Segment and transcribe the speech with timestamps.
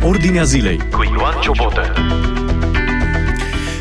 [0.00, 1.92] la Ordinea Zilei cu Ioan Ciobotă.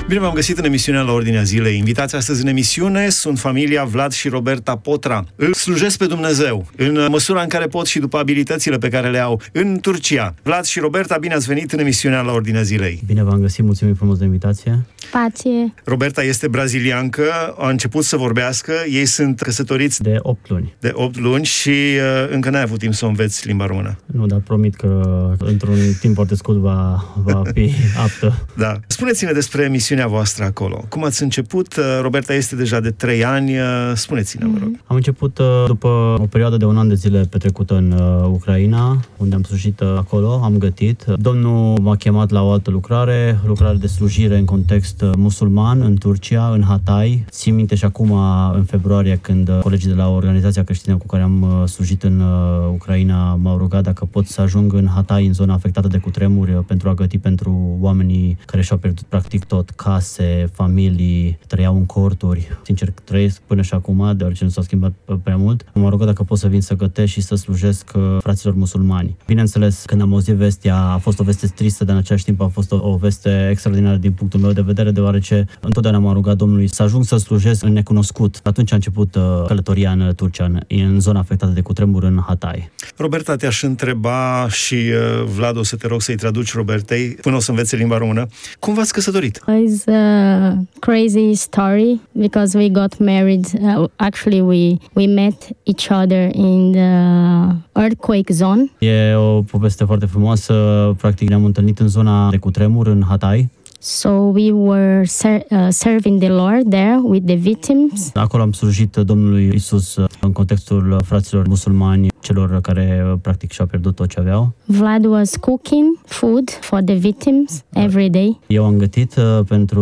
[0.07, 1.77] Bine v-am găsit în emisiunea la Ordinea Zilei.
[1.77, 5.25] Invitați astăzi în emisiune sunt familia Vlad și Roberta Potra.
[5.35, 9.19] Îl slujesc pe Dumnezeu în măsura în care pot și după abilitățile pe care le
[9.19, 10.33] au în Turcia.
[10.43, 13.01] Vlad și Roberta, bine ați venit în emisiunea la Ordinea Zilei.
[13.05, 14.85] Bine v-am găsit, mulțumim frumos de invitație.
[15.11, 15.73] Pație.
[15.83, 20.75] Roberta este braziliancă, a început să vorbească, ei sunt căsătoriți De 8 luni.
[20.79, 23.97] de 8 luni și uh, încă n-ai avut timp să o înveți limba română.
[24.05, 25.01] Nu, dar promit că
[25.39, 27.71] într-un timp foarte scurt va, va fi
[28.03, 28.45] aptă.
[28.57, 28.79] Da.
[28.87, 30.85] Spuneți-ne despre emisiunea voastră acolo.
[30.89, 31.75] Cum ați început?
[31.75, 33.57] Uh, Roberta este deja de 3 ani.
[33.57, 34.71] uh, Spuneți-ne, vă rog.
[34.85, 35.87] Am început uh, după
[36.19, 39.93] o perioadă de un an de zile petrecută în uh, Ucraina, unde am slujit uh,
[39.97, 41.03] acolo, am gătit.
[41.03, 45.95] Domnul m-a chemat la o altă lucrare, lucrare de slujire în context uh, musulman în
[45.95, 47.25] Turcia, în Hatay.
[47.29, 48.11] Țin minte și acum,
[48.53, 52.19] în februarie, când uh, colegii de la organizația creștină cu care am uh, slujit în
[52.19, 56.53] uh, Ucraina m-au rugat dacă pot să ajung în Hatay, în zona afectată de cutremuri,
[56.53, 61.85] uh, pentru a găti pentru oamenii care și-au pierdut practic tot, case, familii, trăiau în
[61.85, 62.47] corturi.
[62.63, 65.65] Sincer, trăiesc până și acum, deoarece nu s-a schimbat uh, prea mult.
[65.73, 69.15] M-a rugat dacă pot să vin să gătesc și să slujesc uh, fraților musulmani.
[69.25, 72.47] Bineînțeles, când am auzit vestea, a fost o veste tristă, dar în același timp a
[72.47, 76.67] fost o, o veste extraordinară din punctul meu de vedere, deoarece întotdeauna m-am rugat Domnului
[76.67, 78.39] să ajung să slujesc în necunoscut.
[78.43, 82.69] Atunci a început uh, călătoria în Turcia, în, în zona afectată de cutremur în Hatay.
[82.97, 87.39] Roberta, te-aș întreba și uh, Vlad, o să te rog să-i traduci Robertei până o
[87.39, 88.27] să învețe limba română.
[88.59, 89.41] Cum v-ați căsătorit?
[89.77, 93.45] It's a crazy story because we got married.
[93.61, 98.71] Uh, actually, we we met each other in the earthquake zone.
[98.79, 100.53] E o poveste foarte frumoasă.
[100.97, 103.49] Practic ne-am întâlnit în zona de cutremur, în Hatay.
[103.79, 108.11] So we were ser- uh, serving the Lord there with the victims.
[108.13, 113.67] Acolo am slujit Domnului Isus uh, în contextul fraților musulmani, celor care uh, practic și-au
[113.67, 114.53] pierdut tot ce aveau.
[114.65, 118.39] Vlad was cooking food for the victims every day.
[118.47, 119.81] Eu am gătit uh, pentru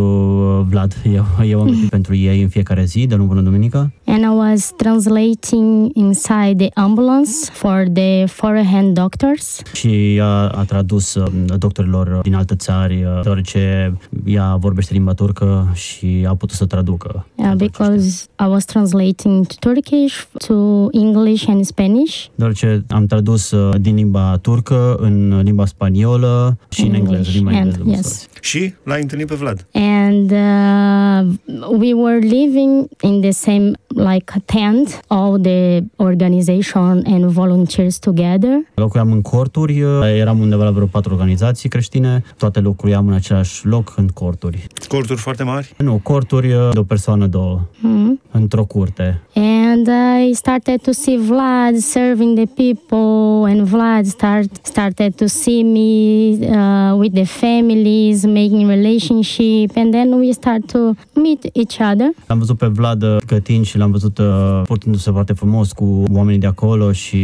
[0.60, 3.94] uh, Vlad, eu, eu am gătit pentru ei în fiecare zi, de luni până duminică.
[4.06, 9.62] And I was translating inside the ambulance for the foreign doctors.
[9.74, 11.28] Și ea a tradus uh,
[11.58, 13.94] doctorilor din alte țări, uh, deoarece
[14.26, 17.26] ea vorbește limba turcă și a putut să traducă.
[17.46, 22.30] Yeah, because I was translating to Turkish, to English and Spanish.
[22.36, 27.52] Deoarece am tradus uh, din limba turcă în limba spaniolă și în English engleză, limba
[27.52, 27.84] and- engleză.
[27.84, 28.28] mă yes.
[28.46, 28.68] Scuzați.
[28.68, 29.66] Și l-ai întâlnit pe Vlad.
[29.74, 37.98] And uh, we were living in the same like tent, all the organization and volunteers
[38.00, 38.52] together.
[38.76, 39.90] Locuiam în corturi, uh,
[40.20, 44.68] eram undeva la vreo patru organizații creștine, toate locuiam în același loc, în corturi.
[44.88, 45.74] Corturi foarte mari.
[45.78, 48.20] Nu, corturi uh, de o persoană, două, Mhm.
[48.32, 49.22] într-o curte.
[49.36, 49.88] And
[50.30, 56.48] I started to see Vlad serving the people, and Vlad start, started to see me
[56.48, 60.80] uh, with the families, making relationship, and then we start to
[61.14, 62.10] meet each other.
[62.28, 66.40] L-am văzut pe Vlad uh, gătind și l-am văzut uh, purtându-se foarte frumos cu oamenii
[66.40, 67.18] de acolo și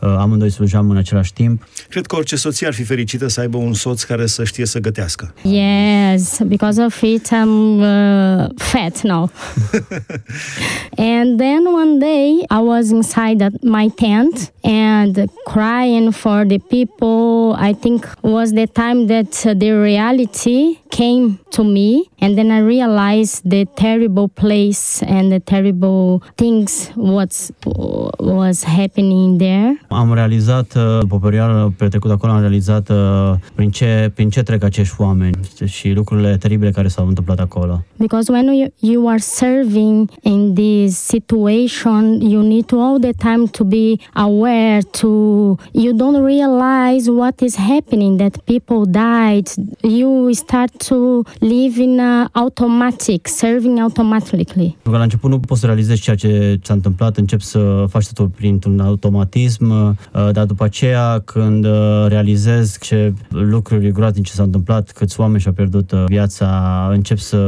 [0.00, 1.62] uh, amândoi slujam în același timp.
[1.88, 4.78] Cred că orice soție ar fi fericită să aibă un soț care să știe să
[4.78, 5.34] gătească.
[5.42, 9.30] Yes, because of it, I'm uh, fat now.
[11.14, 17.56] and then one day, I was inside at my tent and crying for the people.
[17.68, 20.49] I think was the time that uh, the reality
[20.88, 27.50] came to me, and then I realized the terrible place and the terrible things what's
[28.18, 29.80] was happening there.
[29.88, 34.42] Am realizat, uh, după o perioadă petrecută acolo, am realizat uh, prin ce, prin ce
[34.42, 37.84] trec acești oameni și lucrurile teribile care s-au întâmplat acolo.
[37.98, 43.46] because when you, you are serving in this situation you need to all the time
[43.50, 45.08] to be aware to
[45.72, 49.48] you don't realize what is happening that people died
[49.82, 50.96] you start to
[51.38, 56.16] live in a automatic serving automatically Pentru că la început nu poți să realizezi ceea
[56.16, 62.06] ce s-a întâmplat, începi să faci totul printr-un automatism, uh, dar după aceea când uh,
[62.08, 66.48] realizezi ce lucruri groaznice s-au întâmplat, câți oameni și-au pierdut uh, viața,
[66.92, 67.38] începi să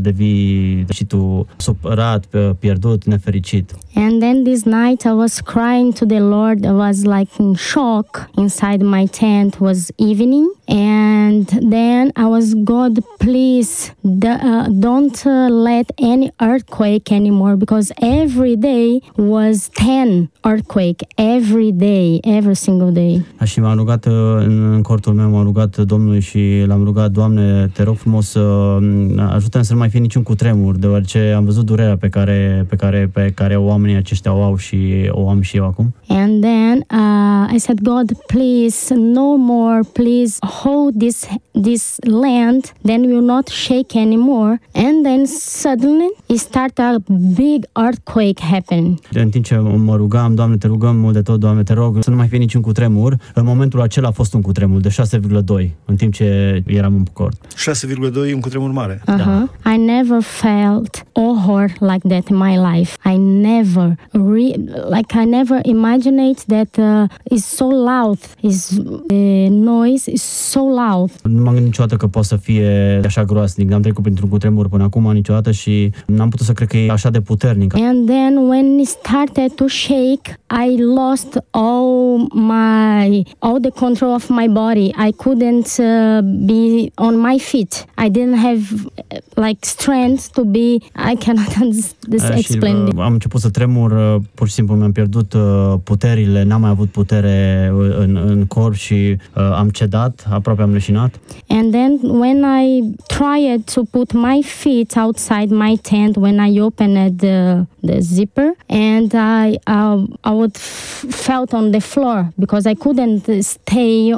[0.00, 3.74] devii și tu supărat, pe- pierdut, nefericit.
[3.94, 6.64] And then this night I was crying to the Lord.
[6.64, 9.54] I was like in shock inside my tent.
[9.54, 16.30] It was evening, and then I was God, please d- uh, don't uh, let any
[16.40, 23.24] earthquake anymore because every day was ten earthquake every day, every single day.
[23.44, 27.70] Și m-am rugat uh, în, în cortul meu, m-am rugat Domnului și l-am rugat, Doamne,
[27.74, 31.64] te rog frumos să uh, ajută să nu mai fie niciun cutremur, deoarece am văzut
[31.64, 34.78] durerea pe care, pe care, pe care oamenii aceștia o au și
[35.10, 35.94] o am și eu acum.
[36.08, 39.80] And then uh, I said, God, please, no more.
[39.92, 41.26] Please hold this
[41.62, 42.72] this land.
[42.84, 44.60] Then we will not shake anymore.
[44.72, 48.98] And then suddenly it started a big earthquake happen.
[49.12, 52.10] În timp ce mă rugam, Doamne, te rugăm mult de tot, Doamne, te rog, să
[52.10, 53.16] nu mai fie niciun cutremur.
[53.34, 57.36] În momentul acela a fost un cutremur de 6,2, în timp ce eram în port.
[57.54, 59.02] 6,2 e un cutremur mare.
[59.06, 59.74] Uh-huh.
[59.74, 62.96] I never felt horror like that in my life.
[63.04, 64.56] I never re-
[64.88, 68.18] like I never imagined that uh, it's so loud.
[68.40, 71.10] Is the noise is so loud.
[71.22, 73.68] Nu m-am gândit niciodată că poate să fie așa groasnic.
[73.68, 77.10] N-am trecut printr-un cutremur până acum niciodată și n-am putut să cred că e așa
[77.10, 77.74] de puternic.
[77.74, 84.28] And then when it started to shake, I lost all my all the control of
[84.28, 84.90] my body.
[85.08, 87.84] I couldn't uh, be on my feet.
[87.98, 90.78] I didn't have uh, like strength to be.
[91.12, 91.46] I cannot
[92.08, 92.76] this Uh, și explain.
[92.76, 96.70] uh, am început să tremur, uh, pur și simplu mi-am pierdut uh, puterile, n-am mai
[96.70, 101.20] avut putere uh, în, în corp și uh, am cedat, aproape am leșinat.
[101.48, 107.18] And then when I tried to put my feet outside my tent, when I opened
[107.18, 112.74] the, the zipper, and I uh, I would f- felt on the floor because I
[112.74, 114.14] couldn't stay.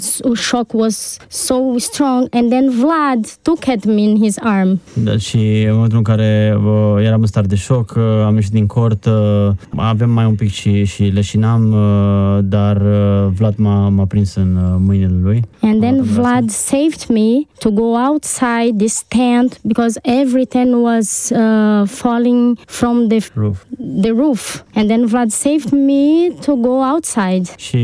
[0.00, 4.80] So shock was so strong, and then Vlad took at me in his arm.
[5.04, 5.36] Da, și
[5.68, 9.04] în momentul în care uh, eram în stare de șoc, uh, am ieșit din cort,
[9.04, 14.34] uh, aveam mai un pic și, și leșinam, uh, dar uh, Vlad m-a, m-a prins
[14.34, 15.44] în uh, mâinile lui.
[16.22, 21.86] And then Oh, Vlad saved me to go outside this tent because everything was uh,
[21.86, 23.64] falling from the Roof.
[24.02, 24.62] the roof.
[24.74, 27.42] And then Vlad saved me to go outside.
[27.56, 27.76] Și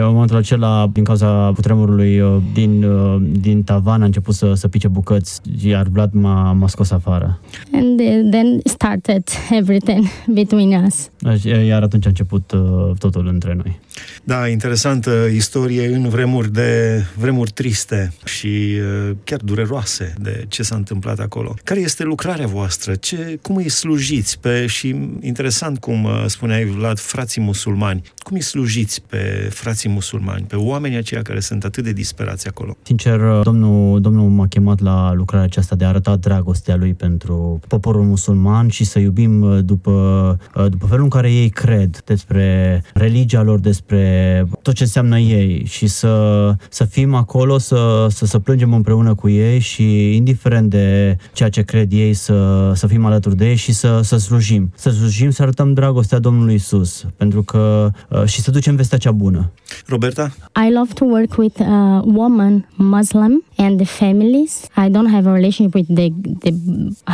[0.00, 4.68] în momentul acela, din cauza cutremurului uh, din, uh, din tavan, a început să, să
[4.68, 7.38] pice bucăți, iar Vlad m-a, m-a scos afară.
[7.72, 10.04] And uh, then started everything
[10.40, 11.10] between us.
[11.66, 13.80] Iar atunci a început uh, totul între noi.
[14.24, 20.76] Da, interesantă istorie în vremuri de vremuri triste și uh, chiar dureroase de ce s-a
[20.76, 21.54] întâmplat acolo.
[21.64, 22.94] Care este lucrarea voastră?
[22.94, 24.88] Ce, cum îi slujiți pe și
[25.20, 28.02] interesant cum uh, spuneai Vlad, frații musulmani.
[28.18, 32.76] Cum îi slujiți pe frații musulmani, pe oamenii aceia care sunt atât de disperați acolo?
[32.82, 38.02] Sincer, domnul, domnul m-a chemat la lucrarea aceasta de a arăta dragostea lui pentru poporul
[38.02, 39.90] musulman și să iubim uh, după,
[40.56, 43.85] uh, după felul în care ei cred despre religia lor, despre
[44.62, 49.28] tot ce înseamnă ei și să, să fim acolo, să, să, să plângem împreună cu
[49.28, 53.72] ei și indiferent de ceea ce cred ei, să, să fim alături de ei și
[53.72, 54.72] să, să slujim.
[54.74, 59.12] Să slujim, să arătăm dragostea Domnului Isus, pentru că uh, și să ducem vestea cea
[59.12, 59.50] bună.
[59.86, 60.32] Roberta?
[60.66, 61.66] I love to work with uh,
[62.04, 64.68] women, Muslim, and the families.
[64.76, 66.08] I don't have a relationship with the,
[66.40, 66.52] the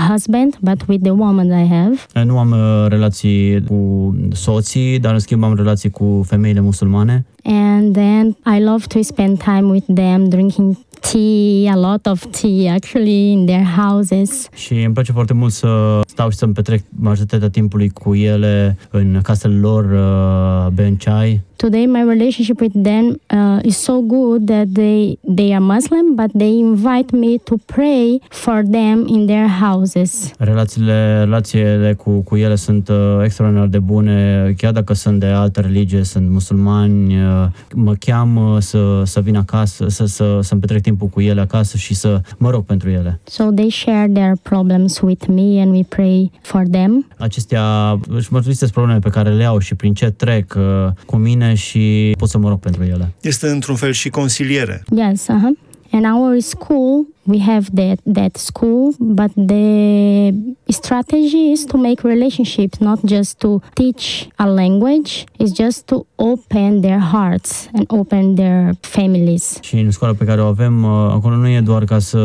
[0.09, 2.25] husband, but with the woman I have.
[2.25, 7.95] Nu am uh, relații cu soții, dar în schimb am relații cu femeile musulmane And
[7.95, 13.31] then I love to spend time with them, drinking tea, a lot of tea actually,
[13.33, 14.49] in their houses.
[14.55, 19.21] și îmi place foarte mult să stau și să-mi petrec majoritatea timpului cu ele în
[19.23, 21.41] casele lor, uh, beând ceai.
[21.63, 26.31] Today, my relationship with them uh, is so good that they they are Muslim, but
[26.35, 30.31] they invite me to pray for them in their houses.
[30.39, 35.61] Relațiile, relațiile cu, cu ele sunt uh, extraordinar de bune, chiar dacă sunt de altă
[35.61, 41.09] religie, sunt musulmani, uh, mă cheamă să, să vin acasă, să, să, să-mi petrec timpul
[41.09, 43.21] cu ele acasă și să mă rog pentru ele.
[43.25, 47.07] So they share their problems with me, and we pray for them.
[47.19, 51.51] Acestea își mărturisesc problemele pe care le au și prin ce trec uh, cu mine
[51.55, 53.13] și pot să mă rog pentru ele.
[53.21, 54.83] Este într-un fel și consiliere.
[54.97, 55.71] Yes, uh-huh.
[55.95, 60.33] And our school, we have that that school, but the
[60.69, 65.27] strategy is to make relationships, not just to teach a language.
[65.39, 69.59] It's just to open their hearts and open their families.
[69.61, 72.19] Și în școala pe care o avem, uh, acolo nu e doar ca să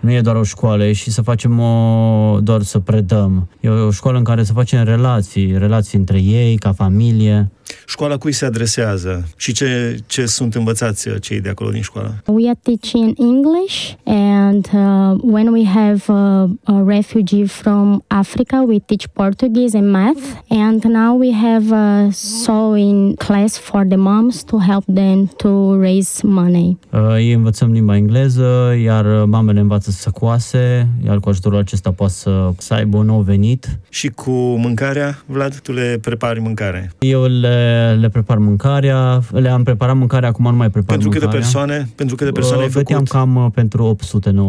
[0.00, 3.48] nu e doar o școală, e și să facem o, doar să predăm.
[3.60, 7.50] E o școală în care să facem relații, relații între ei, ca familie.
[7.86, 12.22] Școala cui se adresează și ce, ce sunt învățați uh, cei de acolo din școală?
[12.26, 18.78] We are teaching English, and uh, when we have uh, a refugee from Africa, we
[18.78, 20.22] teach Portuguese and math.
[20.48, 26.26] And now we have a sewing class for the moms to help them to raise
[26.26, 26.78] money.
[26.90, 32.12] Uh, Ei învățăm limba engleză, iar mamele învață să coase, iar cu ajutorul acesta poate
[32.12, 33.78] să, să aibă un nou venit.
[33.88, 36.92] Și cu mâncarea, Vlad, tu le prepari mâncare.
[36.98, 37.63] Eu le,
[38.00, 41.46] le prepar mâncarea, le-am preparat mâncarea, acum nu mai prepar Pentru câte mâncarea.
[41.50, 41.88] persoane?
[41.94, 43.12] Pentru câte persoane ai Uh, Găteam făcut?
[43.20, 43.96] cam uh, pentru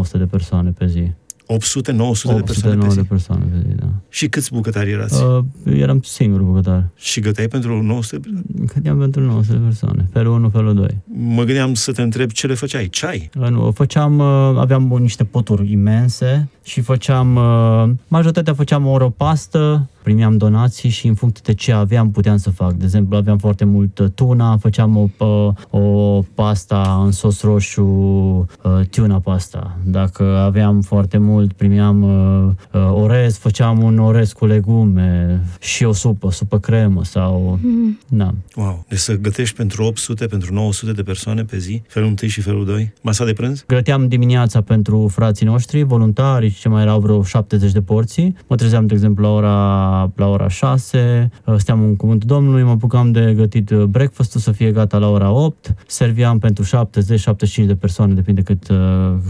[0.07, 1.11] 800-900 de persoane pe zi.
[1.47, 2.95] 800, 900 de 800 persoane pe zi.
[2.95, 3.85] de persoane pe zi, da.
[4.09, 5.23] Și câți bucătari erați?
[5.23, 5.43] Uh,
[5.73, 6.89] eram singur bucătar.
[6.95, 8.71] Și găteai pentru 900 de persoane?
[8.75, 10.07] Găteam pentru 900 de persoane.
[10.11, 10.87] Felul 1, felul 2.
[11.35, 12.87] Mă gândeam să te întreb ce le făceai.
[12.89, 13.29] Ceai?
[13.39, 14.25] Uh, Nu, făceam, uh,
[14.59, 21.13] aveam niște poturi imense și făceam, uh, majoritatea făceam o pastă, primeam donații și în
[21.13, 22.73] funcție de ce aveam puteam să fac.
[22.73, 28.71] De exemplu, aveam foarte mult tuna, făceam o, pă- o pasta în sos roșu, uh,
[28.89, 29.77] tuna pasta.
[29.83, 35.93] Dacă aveam foarte mult, primeam uh, uh, orez, făceam un orez cu legume și o
[35.93, 37.59] supă, supă cremă sau...
[38.07, 38.33] Da.
[38.55, 38.85] Wow.
[38.89, 42.65] Deci să gătești pentru 800, pentru 900 de persoane pe zi, felul 1 și felul
[42.65, 43.63] 2, masa de prânz?
[43.67, 48.35] Găteam dimineața pentru frații noștri, voluntari, ce mai erau vreo 70 de porții.
[48.47, 53.11] Mă trezeam, de exemplu, la ora, la ora 6, steam în cuvântul Domnului, mă apucam
[53.11, 58.13] de gătit uh, breakfast-ul să fie gata la ora 8, serviam pentru 70-75 de persoane,
[58.13, 58.77] depinde cât, uh,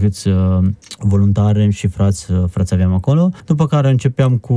[0.00, 0.58] câți uh,
[0.98, 3.30] voluntari și frați, uh, frați aveam acolo.
[3.46, 4.54] După care începeam cu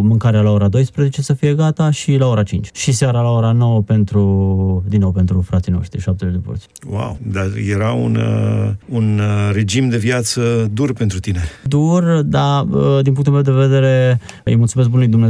[0.00, 2.68] mâncarea la ora 12 să fie gata și la ora 5.
[2.72, 6.68] Și seara la ora 9 pentru, din nou pentru frații noștri, 70 de porții.
[6.90, 7.18] Wow.
[7.32, 11.40] Dar era un, uh, un uh, regim de viață dur pentru tine.
[11.68, 15.21] dur, dar uh, din punctul meu de vedere îi mulțumesc bunului Dumnezeu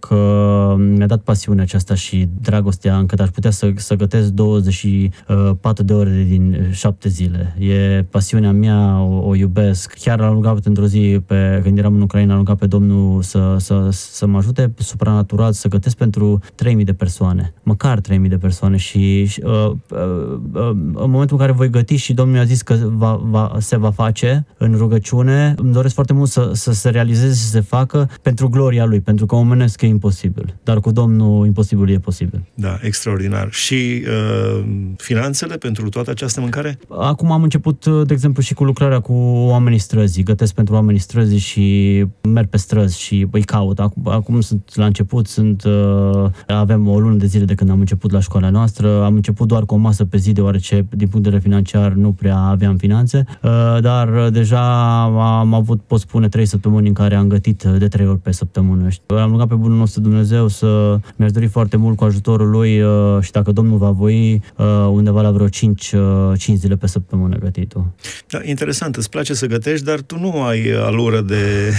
[0.00, 5.92] că mi-a dat pasiunea aceasta și dragostea încât aș putea să, să gătesc 24 de
[5.92, 7.56] ore din 7 zile.
[7.58, 9.94] E pasiunea mea, o, o iubesc.
[10.00, 13.56] Chiar l-am rugat într-o zi, pe, când eram în Ucraina, am rugat pe Domnul să,
[13.58, 18.76] să, să mă ajute supranatural să gătesc pentru 3000 de persoane, măcar 3000 de persoane
[18.76, 22.62] și, și uh, uh, uh, în momentul în care voi găti și Domnul mi-a zis
[22.62, 26.88] că va, va, se va face în rugăciune, îmi doresc foarte mult să, să se
[26.88, 31.46] realizeze, să se facă pentru gloria Lui, pentru că omenesc e imposibil, dar cu Domnul
[31.46, 32.42] imposibil e posibil.
[32.54, 33.48] Da, extraordinar.
[33.50, 34.64] Și uh,
[34.96, 36.78] finanțele pentru toată această mâncare?
[36.88, 39.12] Acum am început, de exemplu, și cu lucrarea cu
[39.48, 40.22] oamenii străzii.
[40.22, 43.80] Gătesc pentru oamenii străzii și merg pe străzi și îi caut.
[43.80, 47.78] Acum, acum sunt la început, sunt, uh, avem o lună de zile de când am
[47.78, 49.04] început la școala noastră.
[49.04, 52.12] Am început doar cu o masă pe zi, deoarece din punct de vedere financiar nu
[52.12, 53.50] prea aveam finanțe, uh,
[53.80, 55.02] dar uh, deja
[55.38, 58.32] am avut, pot spune, trei săptămâni în care am gătit uh, de trei ori pe
[58.32, 58.88] săptămână.
[59.26, 62.82] Și Am rugat pe bunul nostru Dumnezeu să mi-aș dori foarte mult cu ajutorul lui
[62.82, 65.94] uh, și dacă Domnul va voi, uh, undeva la vreo 5,
[66.36, 67.86] 5 zile pe săptămână gătitul.
[68.28, 71.72] Da, interesant, îți place să gătești, dar tu nu ai alură de...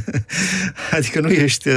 [0.96, 1.74] adică nu ești uh,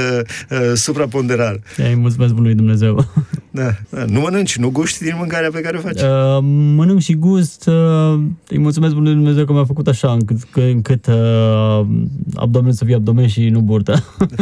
[0.50, 1.60] uh, supraponderal.
[1.76, 3.06] Îi mulțumesc bunului Dumnezeu.
[3.50, 6.00] Da, da, nu mănânci, nu guști din mâncarea pe care o faci.
[6.00, 6.38] Uh,
[6.74, 7.66] mănânc și gust.
[7.66, 11.86] Uh, îi mulțumesc bunului Dumnezeu că mi-a făcut așa, încât, că, încât uh,
[12.34, 14.04] abdomenul să fie abdomen și nu burtă.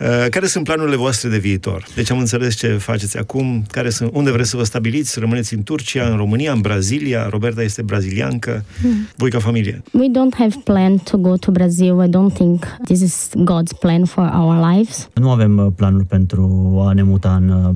[0.00, 1.84] Uh, care sunt planurile voastre de viitor?
[1.94, 5.62] Deci am înțeles ce faceți acum, care sunt, unde vreți să vă stabiliți, rămâneți în
[5.62, 8.64] Turcia, în România, în Brazilia, Roberta este braziliancă,
[9.16, 9.82] voi ca familie.
[9.92, 12.02] We don't have plan to go to Brazil.
[12.04, 15.08] I don't think this is God's plan for our lives.
[15.14, 17.70] nu avem uh, planuri pentru a ne muta în uh,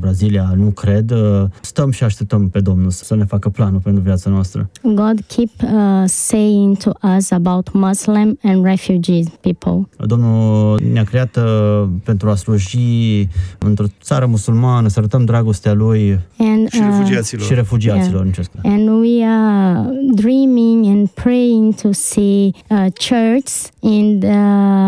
[0.46, 1.10] Brazilia, nu cred.
[1.10, 4.70] Uh, Stăm și așteptăm pe Domnul să ne facă planul pentru viața noastră.
[4.82, 9.88] God keep uh, saying to us about Muslim and refugee people.
[10.06, 16.68] Domnul ne-a creat uh, pentru a sluji într-o țară musulmană, să arătăm dragostea Lui And
[16.70, 17.44] Și uh, refugiaților.
[17.46, 18.22] și refugiaților.
[18.22, 18.72] în acest caz.
[18.72, 23.50] and we are dreaming and praying to see uh, church
[23.80, 24.36] in the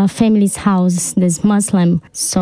[0.07, 2.01] family's house, this Muslim.
[2.11, 2.39] So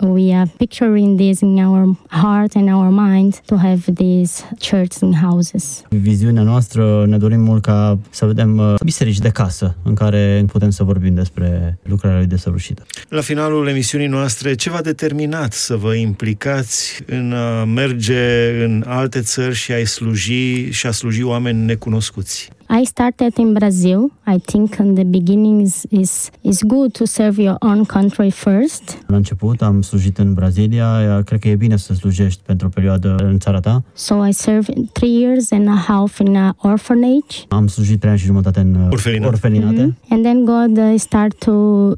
[0.00, 5.14] we are picturing this in our heart and our mind to have these church in
[5.14, 5.82] houses.
[5.88, 10.70] Viziunea noastră ne dorim mult ca să vedem uh, biserici de casă în care putem
[10.70, 12.82] să vorbim despre lucrarea lui desăvârșită.
[13.08, 19.20] La finalul emisiunii noastre, ce v-a determinat să vă implicați în a merge în alte
[19.20, 22.50] țări și a-i sluji și a sluji oameni necunoscuți?
[22.70, 24.12] I started in Brazil.
[24.26, 28.98] I think in the beginning is, is, is good to serve your own country first.
[29.06, 32.70] La început am slujit în Brazilia, iar cred că e bine să slujești pentru o
[32.70, 33.82] perioadă în țara ta.
[33.92, 37.36] So I served three years and a half in an orphanage.
[37.48, 39.28] Am slujit trei ani și jumătate în uh, Orfelinat.
[39.28, 39.96] orfelinate.
[40.08, 41.52] And then God uh, started to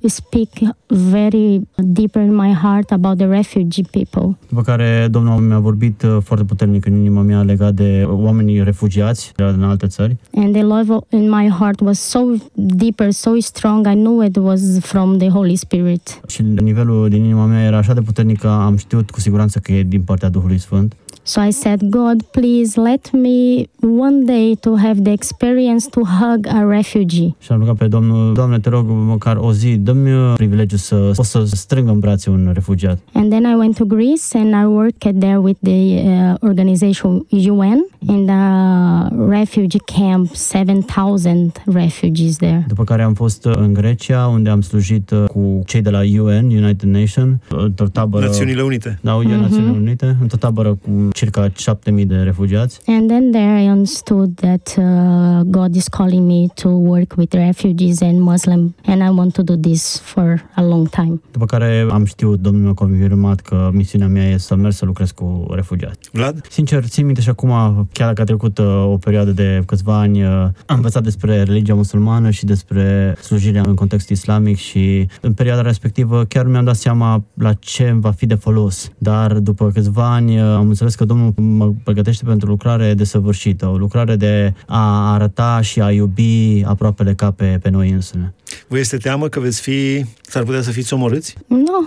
[0.08, 0.48] speak
[0.86, 4.36] very deeper in my heart about the refugee people.
[4.48, 9.32] După care Domnul mi-a vorbit uh, foarte puternic în inima mea legat de oamenii refugiați
[9.36, 10.16] în alte țări.
[10.34, 12.20] And the love of- in my heart was so
[12.54, 13.86] deeper, so strong.
[13.86, 16.20] I knew it was from the Holy Spirit.
[16.28, 19.72] Și nivelul din inima mea era așa de puternic că am știut cu siguranță că
[19.72, 20.94] e din partea Duhului Sfânt.
[21.22, 26.46] So I said, God, please let me one day to have the experience to hug
[26.46, 27.36] a refugee.
[27.38, 31.10] Și am rugat pe Domnul, Doamne, te rog, măcar o zi, dă-mi uh, privilegiu să
[31.14, 32.98] pot să strâng în brațe un refugiat.
[33.12, 37.84] And then I went to Greece and I worked there with the uh, organization UN
[38.08, 42.64] in the refugee camp, 7,000 refugees there.
[42.68, 46.00] După care am fost uh, în Grecia, unde am slujit uh, cu cei de la
[46.20, 48.24] UN, United Nations, într-o tabără...
[48.24, 48.98] Națiunile Unite.
[49.02, 49.40] Da, mm-hmm.
[49.40, 52.80] Națiunile Unite, într-o tabără cu circa 7.000 de refugiați.
[52.86, 58.00] And then there I understood that uh, God is calling me to work with refugees
[58.00, 61.20] and Muslim, and I want to do this for a long time.
[61.30, 65.10] După care am știut, Domnul a confirmat că misiunea mea e să merg să lucrez
[65.10, 65.98] cu refugiați.
[66.12, 66.46] Vlad?
[66.50, 67.50] Sincer, țin minte și acum,
[67.92, 70.28] chiar dacă a trecut uh, o perioadă de câțiva ani, uh,
[70.66, 76.24] am învățat despre religia musulmană și despre slujirea în context islamic și în perioada respectivă
[76.24, 78.90] chiar mi-am dat seama la ce va fi de folos.
[78.98, 83.76] Dar după câțiva ani uh, am înțeles că Domnul mă pregătește pentru lucrare desăvârșită, o
[83.76, 88.34] lucrare de a arăta și a iubi aproapele ca pe, pe noi însune.
[88.68, 91.34] Vă este teamă că veți fi, s-ar putea să fiți omorâți?
[91.46, 91.80] No,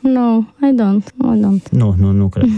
[0.00, 1.70] no, I don't, I don't.
[1.70, 2.48] Nu, nu, nu cred.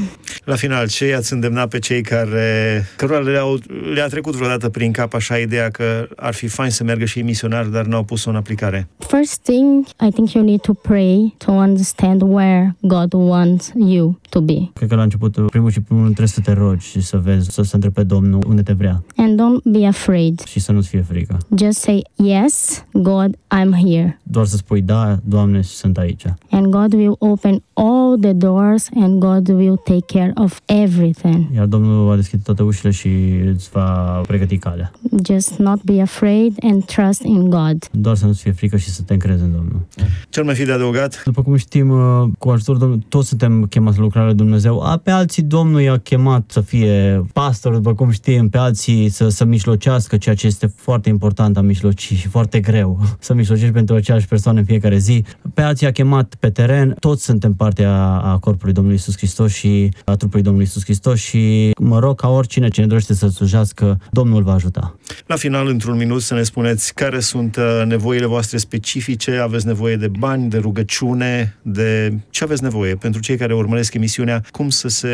[0.45, 3.59] La final, ce i-ați îndemnat pe cei care, cărora le-au,
[3.95, 7.25] le-a trecut vreodată prin cap așa ideea că ar fi fain să meargă și ei
[7.25, 8.88] misionari, dar n-au pus-o în aplicare?
[8.99, 14.40] First thing, I think you need to pray to understand where God wants you to
[14.40, 14.71] be.
[14.75, 17.62] Cred că la început, primul și primul trebuie să te rogi și să vezi, să,
[17.62, 19.02] să întrebi pe Domnul unde te vrea.
[19.16, 20.42] And don't be afraid.
[20.44, 21.38] Și să nu-ți fie frică.
[21.56, 24.20] Just say, yes, God, I'm here.
[24.23, 26.25] Doar să spui, da, Doamne, sunt aici.
[26.50, 31.46] And God will open all the doors and God will take care of everything.
[31.54, 33.08] Iar Domnul va deschide toate ușile și
[33.46, 34.92] îți va pregăti calea.
[35.26, 37.88] Just not be afraid and trust in God.
[37.90, 39.80] Doar să nu-ți fie frică și să te încrezi în Domnul.
[40.28, 41.22] Ce mai fi de adăugat?
[41.25, 44.80] După cum știm, uh, cu ajutorul Domnului, toți suntem chemați la lucrarea lui Dumnezeu.
[44.80, 49.28] A, pe alții Domnul i-a chemat să fie pastor, după cum știm, pe alții să,
[49.28, 53.00] să mijlocească, ceea ce este foarte important a mijloci și foarte greu.
[53.18, 55.25] Să mijlocești pentru aceeași persoană în fiecare zi.
[55.54, 56.96] Pe alții a chemat pe teren.
[56.99, 61.18] Toți suntem parte a, a corpului Domnului Isus Hristos și a trupului Domnului Isus Hristos
[61.18, 64.96] și mă rog ca oricine ce ne dorește să slujească, Domnul va ajuta.
[65.26, 69.96] La final, într-un minut, să ne spuneți care sunt uh, nevoile voastre specifice, aveți nevoie
[69.96, 74.88] de bani, de rugăciune, de ce aveți nevoie pentru cei care urmăresc emisiunea, cum să,
[74.88, 75.08] se,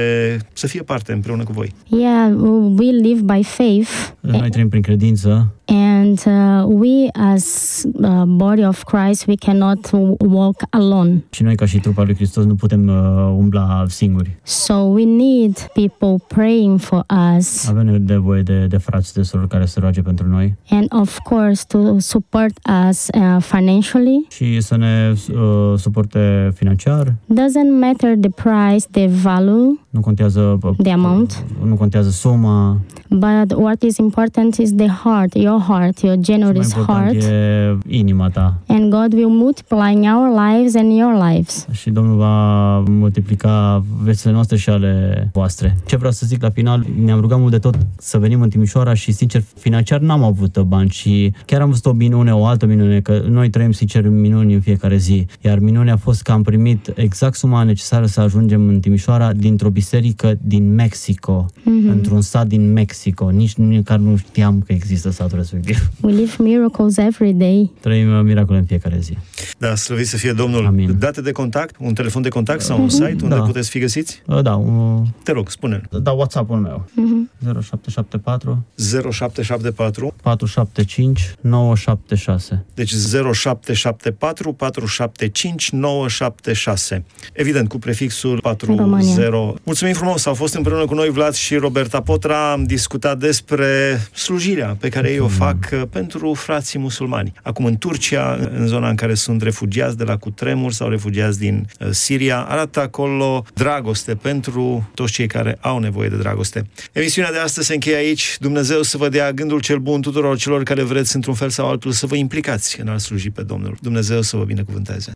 [0.53, 1.73] să fie parte împreună cu voi.
[1.87, 2.33] Yeah,
[2.79, 3.91] we live by faith.
[4.21, 10.63] Noi trăim prin credință And uh, we, as uh, body of Christ, we cannot walk
[10.71, 11.25] alone.
[11.31, 14.37] și noi ca și trupa lui Hristos nu putem uh, umbla singuri.
[14.43, 17.05] So we need people praying for
[17.37, 21.19] us, Avem nevoie de, de frați de surori care să roage pentru noi and of
[21.19, 22.53] course to support
[22.89, 24.27] us uh, financially.
[24.29, 27.05] și să ne uh, suporte financiar.
[27.13, 32.81] Doesn't matter the price, the value, Nu contează uh, the amount, nu contează suma.
[33.09, 37.33] But what is important is the heart, your heart, your Ce mai generous important heart,
[37.33, 38.59] e inima ta.
[38.67, 41.67] and God will multiply in our lives and your lives.
[41.73, 45.77] Și Domnul va multiplica viețile noastre și ale voastre.
[45.87, 48.95] Ce vreau să zic la final, ne-am rugat mult de tot să venim în Timișoara
[48.95, 53.01] și sincer financiar n-am avut bani și chiar am văzut o minune, o altă minune,
[53.01, 55.27] că noi trăim sincer minuni în fiecare zi.
[55.41, 59.71] Iar minunea a fost că am primit exact suma necesară să ajungem în Timișoara dintr-o
[59.71, 61.91] biserică din Mexico, mm-hmm.
[61.91, 62.95] într-un sat din Mexico.
[63.31, 65.91] Nici măcar nu știam că există satul respectiv.
[66.01, 67.73] We live miracles every day.
[67.81, 69.17] Trăim uh, miracole în fiecare zi.
[69.59, 70.67] Da, slăvit să fie Domnul.
[70.67, 70.97] Amin.
[70.99, 73.41] Date de contact, un telefon de contact sau un site unde Da.
[73.43, 74.23] puteți fi găsiți?
[74.27, 75.89] Uh, Da, uh, Te rog, spune-l.
[76.03, 76.85] da WhatsApp-ul meu.
[76.91, 77.63] Mm-hmm.
[77.63, 82.65] 0774 0774 475 976.
[82.75, 87.05] Deci 0774 475 976.
[87.33, 88.79] Evident, cu prefixul 40.
[88.79, 89.55] România.
[89.63, 92.53] Mulțumim frumos, au fost împreună cu noi Vlad și Roberta Potra.
[92.53, 92.85] Am discutat
[93.19, 97.33] despre slujirea pe care ei o fac uh, pentru frații musulmani.
[97.43, 101.67] Acum în Turcia, în zona în care sunt refugiați de la cutremur sau refugiați din
[101.81, 106.67] uh, Siria, arată acolo dragoste pentru toți cei care au nevoie de dragoste.
[106.93, 108.37] Emisiunea de astăzi se încheie aici.
[108.41, 111.93] Dumnezeu să vă dea gândul cel bun tuturor celor care vreți într-un fel sau altul
[111.93, 113.77] să vă implicați în a sluji pe Domnul.
[113.81, 115.13] Dumnezeu să vă binecuvânteze.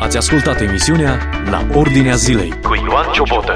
[0.00, 1.18] Ați ascultat emisiunea
[1.50, 3.52] La Ordinea Zilei cu Ioan Ciobotă.